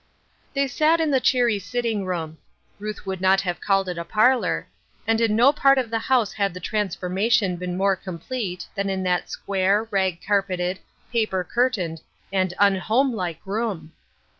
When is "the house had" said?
5.91-6.55